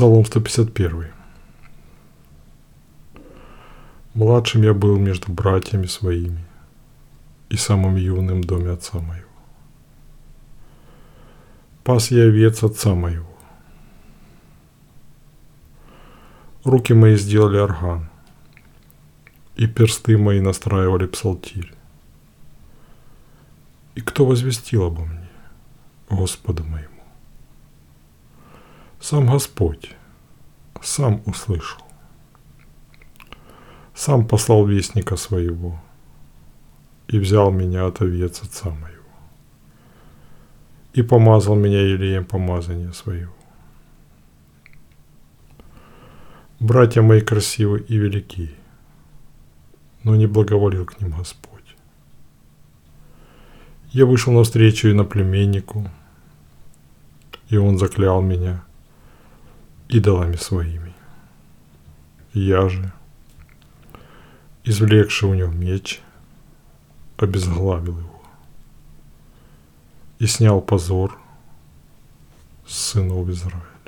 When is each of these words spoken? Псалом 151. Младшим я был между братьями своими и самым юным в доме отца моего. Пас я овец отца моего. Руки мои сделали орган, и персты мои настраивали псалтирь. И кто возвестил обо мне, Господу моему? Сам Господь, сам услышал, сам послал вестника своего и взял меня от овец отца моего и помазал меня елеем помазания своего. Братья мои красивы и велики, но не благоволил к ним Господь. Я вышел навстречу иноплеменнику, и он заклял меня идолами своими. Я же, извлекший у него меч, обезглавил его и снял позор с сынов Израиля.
Псалом 0.00 0.24
151. 0.24 1.08
Младшим 4.14 4.62
я 4.62 4.72
был 4.72 4.96
между 4.96 5.30
братьями 5.30 5.84
своими 5.84 6.42
и 7.50 7.58
самым 7.58 7.96
юным 7.96 8.40
в 8.40 8.46
доме 8.46 8.70
отца 8.70 8.98
моего. 8.98 9.28
Пас 11.84 12.10
я 12.10 12.22
овец 12.22 12.62
отца 12.62 12.94
моего. 12.94 13.28
Руки 16.64 16.94
мои 16.94 17.16
сделали 17.16 17.58
орган, 17.58 18.08
и 19.56 19.66
персты 19.66 20.16
мои 20.16 20.40
настраивали 20.40 21.04
псалтирь. 21.08 21.74
И 23.96 24.00
кто 24.00 24.24
возвестил 24.24 24.84
обо 24.84 25.04
мне, 25.04 25.28
Господу 26.08 26.64
моему? 26.64 26.99
Сам 29.00 29.26
Господь, 29.26 29.96
сам 30.82 31.22
услышал, 31.24 31.80
сам 33.94 34.28
послал 34.28 34.66
вестника 34.66 35.16
своего 35.16 35.80
и 37.08 37.18
взял 37.18 37.50
меня 37.50 37.86
от 37.86 38.02
овец 38.02 38.42
отца 38.42 38.68
моего 38.68 39.00
и 40.92 41.00
помазал 41.00 41.54
меня 41.54 41.80
елеем 41.80 42.26
помазания 42.26 42.92
своего. 42.92 43.32
Братья 46.58 47.00
мои 47.00 47.22
красивы 47.22 47.80
и 47.80 47.96
велики, 47.96 48.54
но 50.04 50.14
не 50.14 50.26
благоволил 50.26 50.84
к 50.84 51.00
ним 51.00 51.12
Господь. 51.16 51.74
Я 53.92 54.04
вышел 54.04 54.34
навстречу 54.34 54.90
иноплеменнику, 54.90 55.90
и 57.48 57.56
он 57.56 57.78
заклял 57.78 58.20
меня 58.20 58.62
идолами 59.90 60.36
своими. 60.36 60.94
Я 62.32 62.68
же, 62.68 62.92
извлекший 64.64 65.28
у 65.28 65.34
него 65.34 65.50
меч, 65.50 66.00
обезглавил 67.16 67.98
его 67.98 68.22
и 70.18 70.26
снял 70.26 70.60
позор 70.60 71.18
с 72.66 72.92
сынов 72.92 73.28
Израиля. 73.28 73.79